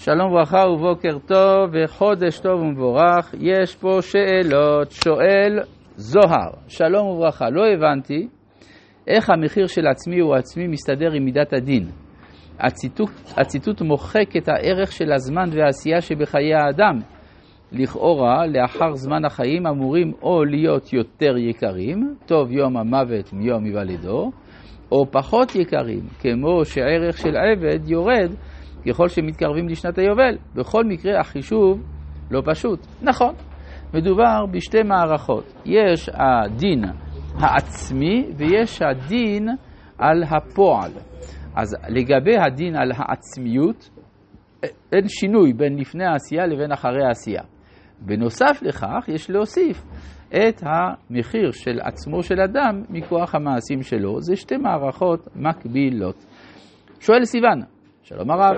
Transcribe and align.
שלום 0.00 0.32
וברכה 0.32 0.68
ובוקר 0.68 1.18
טוב 1.26 1.70
וחודש 1.72 2.40
טוב 2.40 2.60
ומבורך. 2.60 3.34
יש 3.40 3.76
פה 3.76 3.98
שאלות. 4.00 4.90
שואל 4.90 5.58
זוהר, 5.96 6.50
שלום 6.68 7.06
וברכה. 7.06 7.50
לא 7.50 7.62
הבנתי 7.66 8.28
איך 9.08 9.30
המחיר 9.30 9.66
של 9.66 9.86
עצמי 9.86 10.20
הוא 10.20 10.34
עצמי 10.34 10.66
מסתדר 10.66 11.12
עם 11.12 11.24
מידת 11.24 11.52
הדין. 11.52 11.86
הציטוט, 12.60 13.10
הציטוט 13.36 13.82
מוחק 13.82 14.36
את 14.36 14.48
הערך 14.48 14.92
של 14.92 15.12
הזמן 15.12 15.48
והעשייה 15.52 16.00
שבחיי 16.00 16.54
האדם. 16.54 17.00
לכאורה, 17.72 18.46
לאחר 18.46 18.94
זמן 18.94 19.24
החיים 19.24 19.66
אמורים 19.66 20.12
או 20.22 20.44
להיות 20.44 20.92
יותר 20.92 21.36
יקרים, 21.36 22.14
טוב 22.26 22.52
יום 22.52 22.76
המוות 22.76 23.32
מיום 23.32 23.64
היוולדו, 23.64 24.30
או 24.92 25.06
פחות 25.10 25.54
יקרים, 25.54 26.02
כמו 26.20 26.64
שערך 26.64 27.18
של 27.18 27.36
עבד 27.36 27.88
יורד 27.90 28.32
ככל 28.88 29.08
שמתקרבים 29.08 29.68
לשנת 29.68 29.98
היובל. 29.98 30.38
בכל 30.54 30.84
מקרה 30.84 31.20
החישוב 31.20 31.82
לא 32.30 32.42
פשוט. 32.44 32.86
נכון, 33.02 33.34
מדובר 33.94 34.46
בשתי 34.50 34.82
מערכות. 34.82 35.62
יש 35.66 36.10
הדין 36.12 36.84
העצמי 37.34 38.26
ויש 38.36 38.82
הדין 38.82 39.48
על 39.98 40.22
הפועל. 40.30 40.90
אז 41.56 41.76
לגבי 41.88 42.36
הדין 42.38 42.76
על 42.76 42.92
העצמיות, 42.96 43.90
אין 44.92 45.08
שינוי 45.08 45.52
בין 45.52 45.78
לפני 45.78 46.04
העשייה 46.04 46.46
לבין 46.46 46.72
אחרי 46.72 47.04
העשייה. 47.06 47.42
בנוסף 48.00 48.62
לכך, 48.62 49.08
יש 49.08 49.30
להוסיף 49.30 49.84
את 50.28 50.62
המחיר 50.62 51.50
של 51.50 51.80
עצמו 51.80 52.22
של 52.22 52.40
אדם 52.40 52.82
מכוח 52.90 53.34
המעשים 53.34 53.82
שלו. 53.82 54.20
זה 54.20 54.36
שתי 54.36 54.56
מערכות 54.56 55.28
מקבילות. 55.36 56.24
שואל 57.00 57.24
סיוון, 57.24 57.60
שלום 58.02 58.30
הרב, 58.30 58.56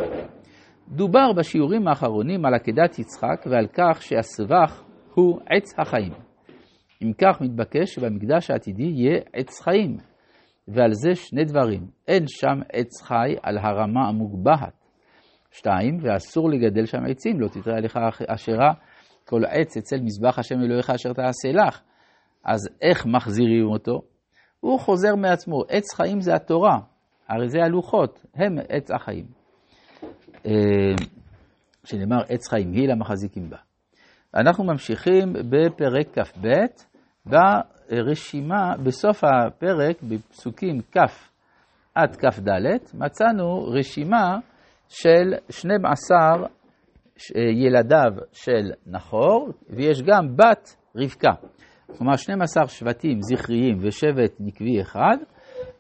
דובר 0.91 1.33
בשיעורים 1.33 1.89
האחרונים 1.89 2.45
על 2.45 2.55
עקדת 2.55 2.99
יצחק 2.99 3.47
ועל 3.51 3.67
כך 3.73 4.03
שהסבך 4.03 4.83
הוא 5.15 5.41
עץ 5.51 5.79
החיים. 5.79 6.13
אם 7.03 7.13
כך 7.13 7.41
מתבקש 7.41 7.95
שבמקדש 7.95 8.51
העתידי 8.51 8.83
יהיה 8.83 9.21
עץ 9.33 9.61
חיים, 9.61 9.97
ועל 10.69 10.93
זה 10.93 11.15
שני 11.15 11.45
דברים, 11.45 11.87
אין 12.09 12.25
שם 12.27 12.61
עץ 12.73 13.03
חי 13.03 13.35
על 13.43 13.59
הרמה 13.59 14.09
המוגבהת. 14.09 14.73
שתיים, 15.51 15.99
ואסור 16.03 16.51
לגדל 16.51 16.87
שם 16.87 17.05
עצים, 17.11 17.41
לא 17.41 17.49
תתראה 17.49 17.77
עליך 17.77 17.99
אשרה 18.27 18.73
כל 19.25 19.45
עץ 19.45 19.77
אצל 19.77 20.01
מזבח 20.01 20.39
השם 20.39 20.61
אלוהיך 20.61 20.91
אשר 20.91 21.13
תעשה 21.13 21.49
לך. 21.53 21.81
אז 22.45 22.69
איך 22.83 23.07
מחזירים 23.07 23.67
אותו? 23.67 24.03
הוא 24.61 24.81
חוזר 24.81 25.15
מעצמו, 25.15 25.63
עץ 25.69 25.95
חיים 25.95 26.21
זה 26.21 26.35
התורה, 26.35 26.79
הרי 27.29 27.49
זה 27.49 27.59
הלוחות, 27.63 28.27
הם 28.35 28.59
עץ 28.69 28.91
החיים. 28.91 29.40
אה, 30.47 30.53
שנאמר 31.85 32.23
עץ 32.29 32.49
חיים 32.49 32.73
היא 32.73 32.89
למחזיקים 32.89 33.51
בה. 33.51 33.57
אנחנו 34.35 34.65
ממשיכים 34.65 35.33
בפרק 35.33 36.19
כ"ב, 36.19 36.49
ברשימה, 37.27 38.73
בסוף 38.85 39.25
הפרק, 39.25 40.03
בפסוקים 40.03 40.81
כ' 40.93 40.99
עד 41.95 42.17
כ"ד, 42.17 42.51
מצאנו 42.95 43.65
רשימה 43.65 44.39
של 44.89 45.35
12 45.51 46.19
ילדיו 47.55 48.13
של 48.33 48.71
נחור, 48.87 49.49
ויש 49.71 50.03
גם 50.03 50.37
בת 50.37 50.77
רבקה. 50.97 51.33
כלומר, 51.99 52.17
12 52.17 52.69
שבטים 52.69 53.19
זכריים 53.23 53.79
ושבט 53.81 54.33
נקבי 54.41 54.83
אחד, 54.83 55.17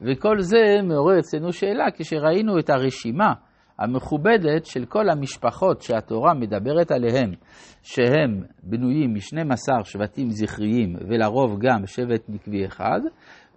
וכל 0.00 0.40
זה 0.40 0.82
מעורר 0.82 1.18
אצלנו 1.18 1.52
שאלה 1.52 1.84
כשראינו 1.96 2.58
את 2.58 2.70
הרשימה 2.70 3.32
המכובדת 3.80 4.64
של 4.64 4.84
כל 4.84 5.10
המשפחות 5.10 5.82
שהתורה 5.82 6.34
מדברת 6.34 6.90
עליהן, 6.90 7.34
שהם 7.82 8.42
בנויים 8.62 9.12
מ-12 9.12 9.84
שבטים 9.84 10.30
זכריים 10.30 10.96
ולרוב 11.08 11.58
גם 11.60 11.86
שבט 11.86 12.24
נקבי 12.28 12.66
אחד, 12.66 13.00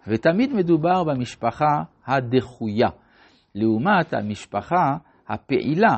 ותמיד 0.07 0.53
מדובר 0.53 1.03
במשפחה 1.03 1.83
הדחויה, 2.07 2.89
לעומת 3.55 4.13
המשפחה 4.13 4.97
הפעילה, 5.29 5.97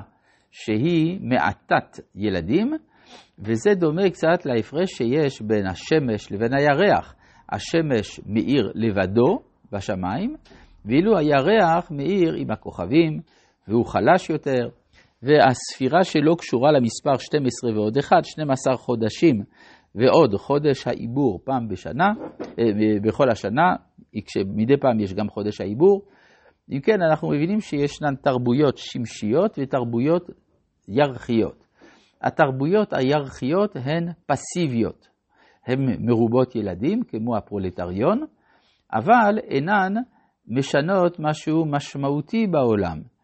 שהיא 0.52 1.20
מעטת 1.22 2.00
ילדים, 2.16 2.74
וזה 3.40 3.74
דומה 3.76 4.10
קצת 4.10 4.46
להפרש 4.46 4.90
שיש 4.92 5.42
בין 5.42 5.68
השמש 5.68 6.32
לבין 6.32 6.54
הירח. 6.54 7.16
השמש 7.52 8.20
מאיר 8.26 8.72
לבדו 8.76 9.40
בשמיים, 9.72 10.36
ואילו 10.86 11.18
הירח 11.18 11.92
מאיר 11.92 12.34
עם 12.34 12.52
הכוכבים, 12.52 13.20
והוא 13.68 13.86
חלש 13.86 14.30
יותר, 14.30 14.70
והספירה 15.24 16.04
שלו 16.04 16.36
קשורה 16.36 16.72
למספר 16.72 17.18
12 17.18 17.72
ועוד 17.76 17.98
1, 17.98 18.26
12 18.26 18.78
חודשים 18.78 19.44
ועוד 19.96 20.36
חודש 20.36 20.88
העיבור 20.88 21.40
פעם 21.44 21.68
בשנה, 21.68 22.12
אה, 22.60 22.66
בכל 23.02 23.30
השנה, 23.32 23.76
כשמדי 24.26 24.78
פעם 24.82 25.00
יש 25.00 25.14
גם 25.14 25.30
חודש 25.30 25.62
העיבור. 25.62 26.02
אם 26.72 26.80
כן, 26.80 27.02
אנחנו 27.02 27.30
מבינים 27.30 27.60
שישנן 27.60 28.16
תרבויות 28.16 28.78
שמשיות 28.78 29.60
ותרבויות 29.62 30.30
ירחיות. 30.88 31.66
התרבויות 32.22 32.94
הירחיות 32.94 33.76
הן 33.76 34.08
פסיביות, 34.26 35.08
הן 35.68 36.06
מרובות 36.06 36.56
ילדים, 36.56 37.04
כמו 37.04 37.38
הפרולטריון, 37.38 38.26
אבל 38.94 39.40
אינן 39.50 39.94
משנות 40.48 41.20
משהו 41.20 41.66
משמעותי 41.66 42.48
בעולם. 42.48 43.15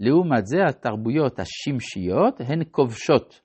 לעומת 0.00 0.46
זה, 0.46 0.58
התרבויות 0.68 1.40
השמשיות 1.40 2.40
הן 2.40 2.62
כובשות. 2.70 3.40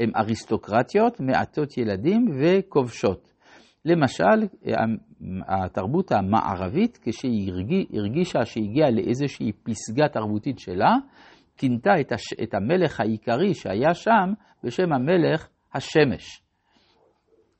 הן 0.00 0.10
אריסטוקרטיות, 0.16 1.20
מעטות 1.20 1.78
ילדים 1.78 2.26
וכובשות. 2.40 3.32
למשל, 3.84 4.46
התרבות 5.48 6.12
המערבית, 6.12 6.98
כשהיא 7.02 7.52
הרגישה 7.92 8.44
שהגיעה 8.44 8.90
לאיזושהי 8.90 9.52
פסגה 9.52 10.08
תרבותית 10.08 10.58
שלה, 10.58 10.94
כינתה 11.56 11.90
את, 12.00 12.12
הש... 12.12 12.32
את 12.42 12.54
המלך 12.54 13.00
העיקרי 13.00 13.54
שהיה 13.54 13.94
שם 13.94 14.32
בשם 14.64 14.92
המלך 14.92 15.48
השמש, 15.74 16.42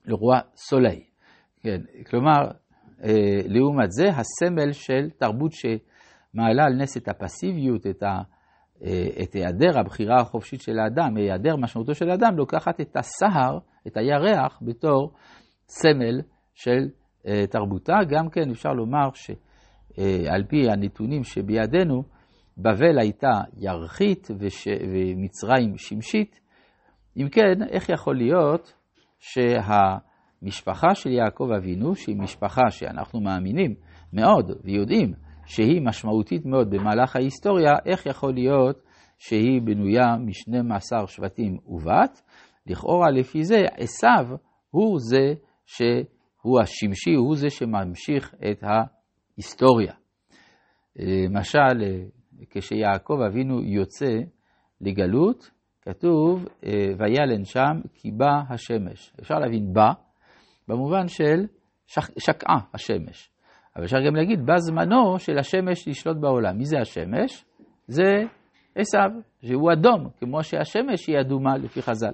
לרוע 0.07 0.41
סולי. 0.55 1.05
כן, 1.61 1.81
כלומר, 2.11 2.51
אה, 3.05 3.41
לעומת 3.45 3.91
זה, 3.91 4.05
הסמל 4.09 4.73
של 4.73 5.11
תרבות 5.19 5.53
שמעלה 5.53 6.65
על 6.65 6.73
נס 6.83 6.97
את 6.97 7.09
הפסיביות, 7.09 7.87
את, 7.87 8.03
ה... 8.03 8.23
אה, 8.85 9.09
את 9.23 9.33
היעדר 9.33 9.79
הבחירה 9.79 10.21
החופשית 10.21 10.61
של 10.61 10.79
האדם, 10.79 11.17
היעדר 11.17 11.57
משמעותו 11.57 11.95
של 11.95 12.11
האדם, 12.11 12.37
לוקחת 12.37 12.81
את 12.81 12.97
הסהר, 12.97 13.59
את 13.87 13.97
הירח, 13.97 14.59
בתור 14.63 15.13
סמל 15.69 16.21
של 16.55 16.89
אה, 17.27 17.47
תרבותה. 17.47 17.95
גם 18.09 18.29
כן 18.31 18.51
אפשר 18.51 18.73
לומר 18.73 19.09
שעל 19.15 20.45
פי 20.49 20.71
הנתונים 20.71 21.25
שבידינו, 21.25 22.03
בבל 22.59 22.99
הייתה 22.99 23.41
ירחית 23.57 24.29
וש... 24.39 24.69
ומצרים 24.93 25.79
שמשית. 25.79 26.41
אם 27.17 27.29
כן, 27.29 27.63
איך 27.71 27.89
יכול 27.89 28.17
להיות 28.17 28.75
שהמשפחה 29.19 30.95
של 30.95 31.11
יעקב 31.11 31.49
אבינו, 31.57 31.95
שהיא 31.95 32.17
משפחה 32.17 32.71
שאנחנו 32.71 33.21
מאמינים 33.21 33.75
מאוד 34.13 34.51
ויודעים 34.65 35.15
שהיא 35.49 35.81
משמעותית 35.83 36.47
מאוד 36.47 36.71
במהלך 36.71 37.17
ההיסטוריה, 37.17 37.73
איך 37.87 38.07
יכול 38.07 38.35
להיות 38.35 38.83
שהיא 39.19 39.63
בנויה 39.63 40.17
מ-12 40.17 41.07
שבטים 41.07 41.59
ובת? 41.67 42.23
לכאורה 42.67 43.11
לפי 43.11 43.45
זה 43.45 43.57
עשיו 43.77 44.37
הוא 44.71 44.99
זה 45.01 45.35
שהוא 45.67 46.61
השמשי, 46.61 47.15
הוא 47.15 47.37
זה 47.37 47.51
שממשיך 47.51 48.35
את 48.51 48.63
ההיסטוריה. 48.63 49.93
למשל, 50.97 52.05
כשיעקב 52.51 53.21
אבינו 53.29 53.63
יוצא 53.63 54.15
לגלות, 54.81 55.51
כתוב, 55.83 56.47
וילן 56.99 57.45
שם 57.45 57.81
כי 57.95 58.11
בא 58.11 58.41
השמש. 58.51 59.13
אפשר 59.21 59.35
להבין 59.35 59.73
בא, 59.73 59.93
במובן 60.69 61.09
של 61.09 61.47
שק, 61.87 62.19
שקעה 62.19 62.59
השמש. 62.75 63.31
אבל 63.79 63.85
אפשר 63.85 64.01
גם 64.07 64.17
להגיד, 64.17 64.47
בא 64.47 64.57
זמנו 64.57 65.19
של 65.19 65.39
השמש 65.39 65.89
לשלוט 65.89 66.17
בעולם. 66.17 66.59
מי 66.59 66.65
זה 66.65 66.79
השמש? 66.81 67.45
זה 67.87 68.23
עשיו, 68.75 69.11
שהוא 69.43 69.73
אדום, 69.73 70.09
כמו 70.21 70.43
שהשמש 70.43 71.07
היא 71.07 71.21
אדומה 71.21 71.57
לפי 71.57 71.83
חז"ל. 71.83 72.13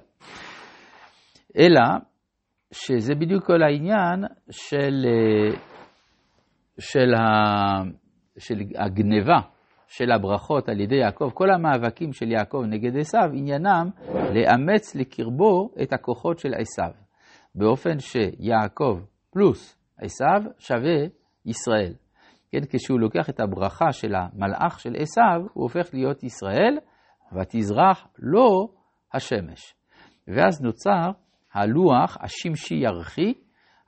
אלא 1.57 1.81
שזה 2.71 3.15
בדיוק 3.15 3.45
כל 3.45 3.63
העניין 3.63 4.25
של, 4.49 5.05
אה, 5.05 5.57
של, 6.79 7.13
ה, 7.13 7.23
של 8.37 8.55
הגניבה 8.75 9.39
של 9.87 10.11
הברכות 10.11 10.69
על 10.69 10.79
ידי 10.79 10.95
יעקב, 10.95 11.29
כל 11.33 11.51
המאבקים 11.51 12.13
של 12.13 12.31
יעקב 12.31 12.63
נגד 12.67 12.97
עשיו, 12.97 13.29
עניינם 13.33 13.89
לאמץ 14.33 14.95
לקרבו 14.95 15.69
את 15.81 15.93
הכוחות 15.93 16.39
של 16.39 16.53
עשיו, 16.53 16.91
באופן 17.55 17.99
שיעקב 17.99 18.99
פלוס 19.31 19.77
עשיו 19.97 20.41
שווה 20.59 21.24
ישראל. 21.45 21.93
כן, 22.51 22.59
כשהוא 22.69 22.99
לוקח 22.99 23.29
את 23.29 23.39
הברכה 23.39 23.91
של 23.91 24.15
המלאך 24.15 24.79
של 24.79 24.95
עשיו, 24.97 25.41
הוא 25.53 25.63
הופך 25.63 25.93
להיות 25.93 26.23
ישראל, 26.23 26.77
ותזרח 27.33 28.07
לו 28.19 28.67
השמש. 29.13 29.75
ואז 30.27 30.61
נוצר 30.61 31.11
הלוח 31.53 32.17
השמשי 32.21 32.75
ירחי 32.75 33.33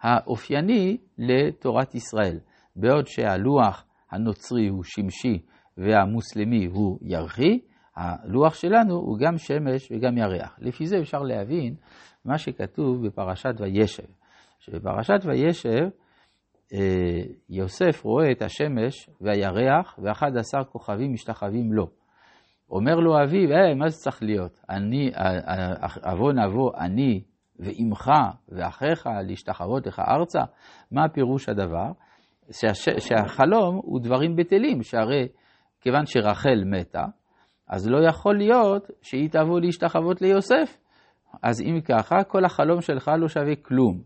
האופייני 0.01 0.98
לתורת 1.18 1.95
ישראל. 1.95 2.39
בעוד 2.75 3.07
שהלוח 3.07 3.86
הנוצרי 4.12 4.68
הוא 4.68 4.83
שמשי 4.83 5.42
והמוסלמי 5.77 6.65
הוא 6.65 7.00
ירחי, 7.01 7.60
הלוח 7.95 8.53
שלנו 8.53 8.95
הוא 8.95 9.18
גם 9.19 9.38
שמש 9.38 9.92
וגם 9.92 10.18
ירח. 10.18 10.60
לפי 10.62 10.86
זה 10.86 10.98
אפשר 11.00 11.19
להבין 11.19 11.75
מה 12.25 12.38
שכתוב 12.38 13.07
בפרשת 13.07 13.53
וישב. 13.60 14.03
שבפרשת 14.60 15.19
וישב 15.25 15.89
יוסף 17.50 18.04
רואה 18.04 18.31
את 18.31 18.42
השמש 18.42 19.10
והירח 19.22 20.00
ואחד 20.04 20.38
עשר 20.38 20.64
כוכבים 20.64 21.14
משתחווים 21.14 21.74
לו. 21.74 21.88
אומר 22.69 22.96
לו 22.96 23.24
אביו, 23.24 23.52
אה, 23.52 23.75
מה 23.75 23.90
זה 23.90 23.98
צריך 23.98 24.24
להיות? 24.24 24.60
אני, 24.69 25.12
אבוא 26.14 26.34
נבוא 26.34 26.72
אני 26.78 27.22
ואימך 27.60 28.12
ואחיך 28.50 29.10
להשתחוות 29.28 29.88
לך 29.88 30.00
ארצה? 30.00 30.42
מה 30.92 31.10
פירוש 31.10 31.50
הדבר? 31.50 31.92
שהש, 32.52 32.90
שהחלום 33.00 33.80
הוא 33.84 34.00
דברים 34.02 34.36
בטלים, 34.36 34.84
שהרי 34.84 35.28
כיוון 35.81 36.06
שרחל 36.06 36.63
מתה, 36.66 37.06
אז 37.70 37.88
לא 37.88 38.08
יכול 38.08 38.38
להיות 38.38 38.88
שהיא 39.02 39.30
תבוא 39.30 39.60
להשתחוות 39.60 40.22
ליוסף. 40.22 40.78
אז 41.44 41.62
אם 41.62 41.81
ככה, 41.81 42.24
כל 42.24 42.46
החלום 42.46 42.81
שלך 42.81 43.12
לא 43.20 43.28
שווה 43.28 43.56
כלום. 43.56 44.02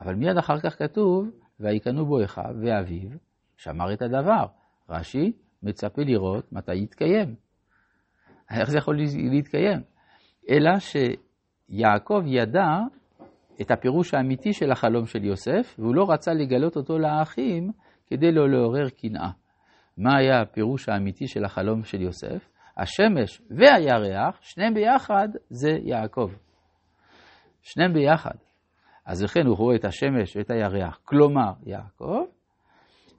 אבל 0.00 0.14
מיד 0.14 0.36
אחר 0.38 0.60
כך 0.60 0.78
כתוב, 0.78 1.30
ויקנו 1.60 2.06
בו 2.06 2.24
אחיו 2.24 2.54
ואביו, 2.62 3.10
שמר 3.56 3.92
את 3.92 4.02
הדבר. 4.02 4.46
רש"י 4.90 5.32
מצפה 5.62 6.02
לראות 6.02 6.52
מתי 6.52 6.76
יתקיים. 6.76 7.34
איך 8.50 8.70
זה 8.70 8.78
יכול 8.78 8.96
להתקיים? 9.30 9.80
אלא 10.50 10.70
שיעקב 10.78 12.22
ידע 12.26 12.66
את 13.60 13.70
הפירוש 13.70 14.14
האמיתי 14.14 14.52
של 14.52 14.70
החלום 14.70 15.06
של 15.06 15.24
יוסף, 15.24 15.74
והוא 15.78 15.94
לא 15.94 16.04
רצה 16.10 16.32
לגלות 16.32 16.76
אותו 16.76 16.98
לאחים 16.98 17.70
כדי 18.06 18.32
לא 18.32 18.50
לעורר 18.50 18.88
קנאה. 18.88 19.30
מה 19.98 20.16
היה 20.16 20.40
הפירוש 20.40 20.88
האמיתי 20.88 21.26
של 21.26 21.44
החלום 21.44 21.84
של 21.84 22.00
יוסף? 22.00 22.48
השמש 22.76 23.42
והירח, 23.50 24.38
שניהם 24.40 24.74
ביחד, 24.74 25.28
זה 25.50 25.70
יעקב. 25.82 26.30
שניהם 27.62 27.92
ביחד. 27.92 28.34
אז 29.06 29.22
לכן 29.22 29.46
הוא 29.46 29.56
רואה 29.56 29.76
את 29.76 29.84
השמש 29.84 30.36
ואת 30.36 30.50
הירח, 30.50 31.00
כלומר 31.04 31.52
יעקב, 31.66 32.24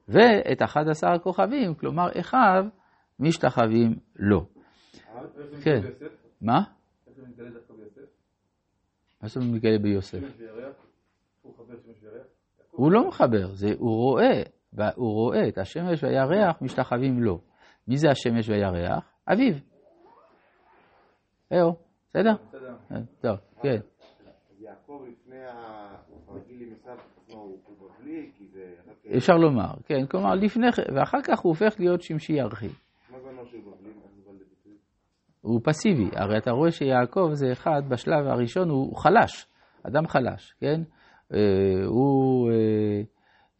ואת 0.07 0.61
11 0.61 1.13
הכוכבים, 1.13 1.75
כלומר 1.75 2.07
אחיו, 2.19 2.65
משתחווים 3.19 3.95
לו. 4.15 4.45
כן. 5.63 5.81
מה? 6.41 6.63
מה 9.21 9.27
זאת 9.27 9.37
אומרת 9.37 9.55
מתגלה 9.55 9.79
ביוסף? 9.79 10.19
הוא 12.71 12.91
לא 12.91 13.07
מחבר, 13.07 13.47
הוא 13.77 13.95
רואה, 13.95 14.41
הוא 14.95 15.13
רואה 15.13 15.47
את 15.47 15.57
השמש 15.57 16.03
והירח 16.03 16.61
משתחווים 16.61 17.23
לו. 17.23 17.41
מי 17.87 17.97
זה 17.97 18.09
השמש 18.09 18.49
והירח? 18.49 19.09
אביו. 19.33 19.53
זהו, 21.49 21.75
בסדר? 22.09 22.35
אה, 22.91 22.97
טוב, 23.21 23.37
כן. 23.61 23.77
יעקב 24.59 25.05
לפני 25.07 25.39
הרגיל 26.27 26.61
עם 26.61 26.73
עשיו 26.73 26.97
הוא 27.27 27.59
בבלי, 27.79 28.31
כי 28.37 28.47
זה... 28.47 28.75
אפשר 29.17 29.33
לומר, 29.33 29.73
כן, 29.85 30.06
כלומר 30.06 30.35
לפני, 30.35 30.67
ואחר 30.95 31.21
כך 31.23 31.39
הוא 31.39 31.50
הופך 31.50 31.75
להיות 31.79 32.01
שמשי 32.01 32.33
בבלי? 33.59 33.89
הוא 35.41 35.62
פסיבי, 35.63 36.09
הרי 36.15 36.38
אתה 36.38 36.51
רואה 36.51 36.71
שיעקב 36.71 37.29
זה 37.33 37.51
אחד, 37.51 37.81
בשלב 37.89 38.27
הראשון 38.27 38.69
הוא 38.69 38.95
חלש, 38.97 39.47
אדם 39.83 40.07
חלש, 40.07 40.56
כן? 40.59 40.81
אה, 41.33 41.85
הוא, 41.85 42.51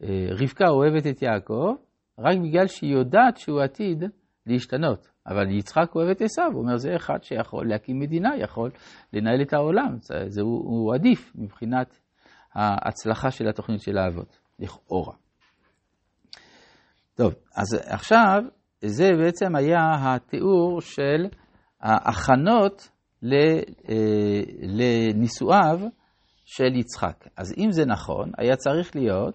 אה, 0.02 0.28
רבקה 0.30 0.68
אוהבת 0.68 1.06
את 1.06 1.22
יעקב 1.22 1.74
רק 2.18 2.38
בגלל 2.38 2.66
שהיא 2.66 2.92
יודעת 2.92 3.36
שהוא 3.36 3.60
עתיד 3.60 4.04
להשתנות. 4.46 5.08
אבל 5.26 5.50
יצחק 5.50 5.94
אוהב 5.94 6.08
את 6.08 6.22
עשיו, 6.22 6.50
הוא 6.52 6.62
אומר, 6.62 6.76
זה 6.76 6.96
אחד 6.96 7.22
שיכול 7.22 7.68
להקים 7.68 7.98
מדינה, 7.98 8.36
יכול 8.36 8.70
לנהל 9.12 9.42
את 9.42 9.52
העולם. 9.52 9.96
זה, 10.00 10.14
זה 10.28 10.42
הוא, 10.42 10.64
הוא 10.64 10.94
עדיף 10.94 11.32
מבחינת 11.34 12.00
ההצלחה 12.54 13.30
של 13.30 13.48
התוכנית 13.48 13.80
של 13.80 13.98
האבות, 13.98 14.38
לכאורה. 14.58 15.14
טוב, 17.16 17.32
אז 17.56 17.66
עכשיו, 17.86 18.42
זה 18.84 19.08
בעצם 19.18 19.56
היה 19.56 19.80
התיאור 20.00 20.80
של 20.80 21.26
ההכנות 21.80 22.88
אה, 23.24 23.60
לנישואיו 24.62 25.78
של 26.44 26.76
יצחק. 26.76 27.24
אז 27.36 27.54
אם 27.58 27.70
זה 27.70 27.84
נכון, 27.84 28.30
היה 28.38 28.56
צריך 28.56 28.96
להיות 28.96 29.34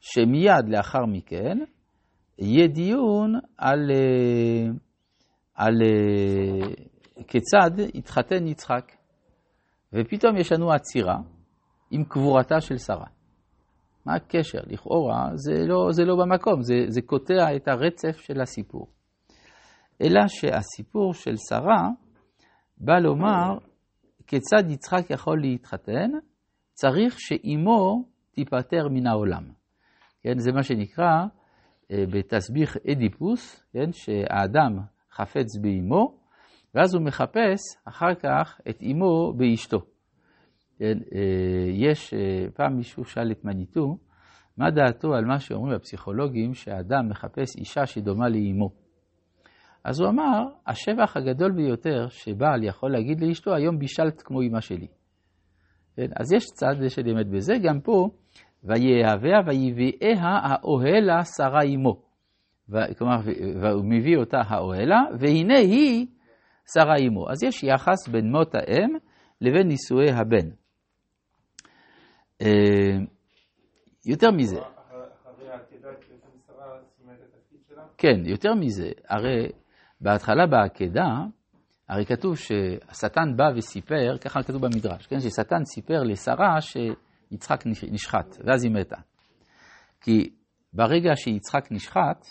שמיד 0.00 0.68
לאחר 0.68 1.06
מכן 1.06 1.58
יהיה 2.38 2.66
דיון 2.66 3.34
על... 3.58 3.90
אה, 3.90 4.72
על 5.54 5.74
אה, 5.82 6.68
כיצד 7.26 7.70
התחתן 7.94 8.46
יצחק. 8.46 8.92
ופתאום 9.92 10.36
יש 10.36 10.52
לנו 10.52 10.72
עצירה 10.72 11.16
עם 11.90 12.04
קבורתה 12.04 12.60
של 12.60 12.78
שרה. 12.78 13.06
מה 14.06 14.14
הקשר? 14.14 14.58
לכאורה 14.66 15.28
זה 15.34 15.66
לא, 15.66 15.88
זה 15.90 16.04
לא 16.04 16.16
במקום, 16.16 16.62
זה, 16.62 16.74
זה 16.88 17.02
קוטע 17.02 17.56
את 17.56 17.68
הרצף 17.68 18.16
של 18.16 18.40
הסיפור. 18.40 18.86
אלא 20.02 20.20
שהסיפור 20.28 21.14
של 21.14 21.34
שרה 21.48 21.88
בא 22.78 22.98
לומר 22.98 23.58
כיצד 24.26 24.70
יצחק 24.70 25.10
יכול 25.10 25.40
להתחתן, 25.40 26.10
צריך 26.72 27.14
שאימו 27.18 28.04
תיפטר 28.30 28.88
מן 28.90 29.06
העולם. 29.06 29.44
כן, 30.22 30.38
זה 30.38 30.52
מה 30.52 30.62
שנקרא 30.62 31.24
אה, 31.90 32.04
בתסביך 32.12 32.76
אדיפוס, 32.92 33.64
כן, 33.72 33.92
שהאדם 33.92 34.78
חפץ 35.12 35.58
באימו, 35.62 36.18
ואז 36.74 36.94
הוא 36.94 37.04
מחפש 37.04 37.60
אחר 37.84 38.14
כך 38.14 38.60
את 38.70 38.80
אימו 38.80 39.32
באשתו. 39.36 39.93
כן, 40.78 40.98
אה, 41.14 41.70
יש, 41.72 42.14
אה, 42.14 42.46
פעם 42.54 42.76
מישהו 42.76 43.04
שאל 43.04 43.32
את 43.32 43.44
מניטו, 43.44 43.98
מה 44.56 44.70
דעתו 44.70 45.14
על 45.14 45.24
מה 45.24 45.38
שאומרים 45.38 45.74
הפסיכולוגים, 45.76 46.54
שהאדם 46.54 47.08
מחפש 47.08 47.56
אישה 47.56 47.86
שדומה 47.86 48.28
לאימו. 48.28 48.70
אז 49.84 50.00
הוא 50.00 50.08
אמר, 50.08 50.44
השבח 50.66 51.16
הגדול 51.16 51.52
ביותר 51.52 52.08
שבעל 52.08 52.64
יכול 52.64 52.92
להגיד 52.92 53.20
לאשתו, 53.20 53.54
היום 53.54 53.78
בישלת 53.78 54.22
כמו 54.22 54.42
אמא 54.42 54.60
שלי. 54.60 54.86
כן, 55.96 56.08
אז 56.20 56.32
יש 56.32 56.44
צד 56.44 56.74
של 56.88 57.08
אמת 57.08 57.26
בזה, 57.28 57.54
גם 57.62 57.80
פה, 57.80 58.08
ויהביה 58.64 59.38
ויביאה 59.46 60.38
האוהלה 60.42 61.24
שרה 61.24 61.62
אמו. 61.74 62.02
כלומר, 62.98 63.16
והוא 63.62 63.84
מביא 63.84 64.16
אותה 64.16 64.38
האוהלה, 64.46 65.00
והנה 65.18 65.58
היא 65.58 66.06
שרה 66.74 66.94
אמו. 67.08 67.30
אז 67.30 67.42
יש 67.42 67.64
יחס 67.64 68.08
בין 68.08 68.30
מות 68.30 68.54
האם 68.54 68.88
לבין 69.40 69.68
נישואי 69.68 70.10
הבן. 70.10 70.63
אה, 72.44 72.98
יותר 74.06 74.30
מזה. 74.30 74.60
כן, 77.98 78.26
יותר 78.26 78.54
מזה. 78.54 78.90
הרי 79.08 79.48
בהתחלה 80.00 80.46
בעקדה, 80.46 81.08
הרי 81.88 82.06
כתוב 82.06 82.36
שהשטן 82.36 83.36
בא 83.36 83.44
וסיפר, 83.56 84.18
ככה 84.20 84.42
כתוב 84.42 84.62
במדרש, 84.66 85.06
כן? 85.06 85.20
ששטן 85.20 85.64
סיפר 85.64 86.02
לשרה 86.02 86.60
שיצחק 86.60 87.66
נשחט, 87.66 88.36
ואז 88.44 88.64
היא 88.64 88.72
מתה. 88.72 89.00
כי 90.00 90.30
ברגע 90.72 91.16
שיצחק 91.16 91.72
נשחט, 91.72 92.26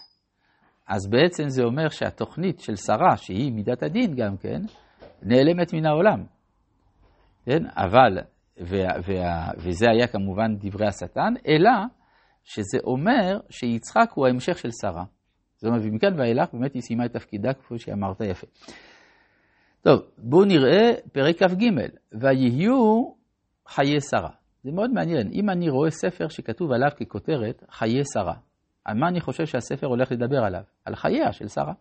אז 0.88 1.10
בעצם 1.10 1.44
זה 1.48 1.64
אומר 1.64 1.90
שהתוכנית 1.90 2.60
של 2.60 2.76
שרה, 2.76 3.18
שהיא 3.18 3.52
מידת 3.52 3.84
הדין 3.84 4.16
גם 4.16 4.38
כן, 4.38 4.62
נעלמת 5.22 5.74
מן 5.74 5.86
העולם. 5.86 6.24
כן? 7.46 7.64
אבל, 7.76 8.18
וה, 8.58 8.88
וה, 9.08 9.52
וזה 9.58 9.86
היה 9.90 10.08
כמובן 10.08 10.56
דברי 10.60 10.88
השטן, 10.88 11.34
אלא 11.48 11.72
שזה 12.44 12.78
אומר 12.84 13.40
שיצחק 13.50 14.12
הוא 14.14 14.28
ההמשך 14.28 14.58
של 14.58 14.70
שרה. 14.82 15.04
זאת 15.56 15.68
אומרת, 15.68 15.82
ומכאן 15.86 16.20
ואילך 16.20 16.54
באמת 16.54 16.74
היא 16.74 16.82
סיימה 16.82 17.06
את 17.06 17.14
תפקידה 17.14 17.54
כפי 17.54 17.80
שאמרת 17.80 18.22
יפה. 18.22 18.48
טוב, 19.82 20.02
בואו 20.18 20.46
נראה 20.46 20.94
פרק 21.12 21.44
כ"ג, 21.44 21.64
ויהיו 22.12 23.12
חיי 23.68 24.02
שרה. 24.02 24.30
זה 24.64 24.72
מאוד 24.72 24.92
מעניין, 24.92 25.30
אם 25.34 25.50
אני 25.50 25.70
רואה 25.70 25.92
ספר 25.92 26.28
שכתוב 26.28 26.72
עליו 26.72 26.90
ככותרת, 27.00 27.64
חיי 27.70 28.02
שרה, 28.14 28.36
על 28.86 28.98
מה 28.98 29.08
אני 29.08 29.22
חושב 29.22 29.46
שהספר 29.46 29.88
הולך 29.88 30.12
לדבר 30.12 30.44
עליו? 30.44 30.64
על 30.86 30.96
חייה 30.96 31.32
של 31.32 31.48
שרה. 31.48 31.74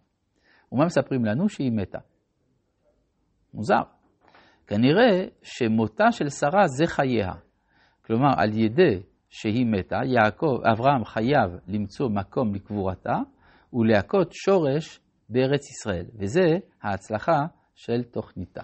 ומה 0.73 0.85
מספרים 0.85 1.25
לנו? 1.25 1.49
שהיא 1.49 1.73
מתה. 1.73 1.99
מוזר. 3.55 3.83
כנראה 4.66 5.26
שמותה 5.42 6.12
של 6.12 6.28
שרה 6.28 6.66
זה 6.66 6.87
חייה. 6.87 7.33
כלומר, 8.07 8.33
על 8.37 8.59
ידי 8.59 9.02
שהיא 9.31 9.66
מתה, 9.66 10.00
יעקב, 10.04 10.59
אברהם 10.73 11.04
חייב 11.04 11.50
למצוא 11.69 12.09
מקום 12.09 12.54
לקבורתה 12.54 13.16
ולהכות 13.73 14.33
שורש 14.33 15.00
בארץ 15.28 15.71
ישראל. 15.71 16.07
וזה 16.19 16.59
ההצלחה 16.83 17.40
של 17.75 18.02
תוכניתה. 18.02 18.62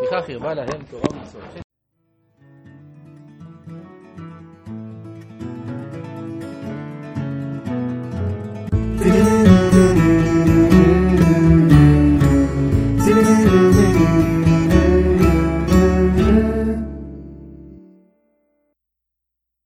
לפיכך 0.00 0.30
הרבה 0.30 0.54
להם 0.54 0.84
תורה 0.90 1.06
ומצוות. 1.12 1.65